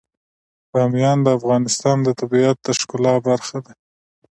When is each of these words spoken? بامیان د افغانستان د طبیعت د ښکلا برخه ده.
بامیان 0.71 1.17
د 1.23 1.27
افغانستان 1.37 1.97
د 2.03 2.09
طبیعت 2.19 2.57
د 2.63 2.67
ښکلا 2.79 3.13
برخه 3.27 3.57
ده. 3.65 3.73